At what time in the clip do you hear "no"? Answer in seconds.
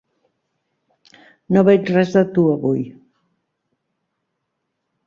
1.57-1.63